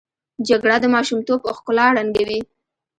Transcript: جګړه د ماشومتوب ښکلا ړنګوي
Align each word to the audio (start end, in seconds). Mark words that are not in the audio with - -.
جګړه 0.47 0.77
د 0.81 0.85
ماشومتوب 0.95 1.39
ښکلا 1.57 1.85
ړنګوي 1.95 2.39